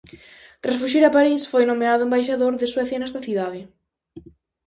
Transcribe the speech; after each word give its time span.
Tras 0.61 0.79
fuxir 0.81 1.03
a 1.05 1.13
París, 1.17 1.41
foi 1.51 1.63
nomeado 1.67 2.05
embaixador 2.07 2.53
de 2.57 2.71
Suecia 2.73 2.97
nesta 2.99 3.23
cidade. 3.27 3.61